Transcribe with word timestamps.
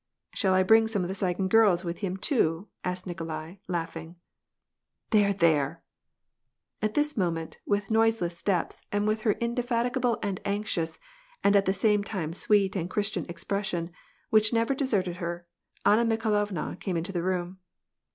"Shall 0.33 0.55
I 0.55 0.63
bring 0.63 0.87
some 0.87 1.03
of 1.03 1.09
the 1.09 1.13
Tsigan 1.13 1.47
girls 1.47 1.83
with 1.83 1.99
him 1.99 2.17
too,' 2.17 2.67
asked 2.83 3.05
Nikolai, 3.05 3.57
laughing."" 3.67 4.15
There! 5.11 5.31
there!" 5.31 5.83
At 6.81 6.95
this 6.95 7.15
moment, 7.15 7.59
with 7.67 7.91
noiseless 7.91 8.35
steps, 8.35 8.81
and 8.91 9.05
with 9.07 9.21
her 9.21 9.33
inde 9.33 9.59
fatigable 9.63 10.17
and 10.23 10.41
anxious, 10.43 10.97
and 11.43 11.55
at 11.55 11.65
the 11.65 11.71
same 11.73 12.03
time, 12.03 12.33
sweet 12.33 12.75
and 12.75 12.89
Christian 12.89 13.27
expression, 13.29 13.91
which 14.31 14.51
never 14.51 14.73
deserted 14.73 15.17
her, 15.17 15.45
Anna 15.85 16.03
Mikhail 16.03 16.33
ovna 16.47 16.77
came 16.79 16.97
into 16.97 17.11
the 17.11 17.21
room. 17.21 17.59